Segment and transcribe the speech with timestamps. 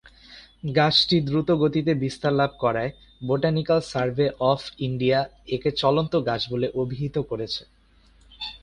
[0.75, 2.91] গাছটি দ্রুত গতিতে বিস্তার লাভ করায়,
[3.21, 5.19] বোটানিক্যাল সার্ভে অফ ইন্ডিয়া
[5.47, 7.61] একে "চলন্ত গাছ" বলে অভিহিত করেছে।